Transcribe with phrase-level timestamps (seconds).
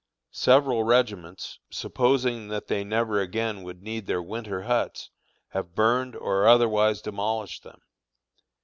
[0.33, 5.11] Several regiments, supposing that they never again would need their winter huts,
[5.49, 7.81] have burned or otherwise demolished them.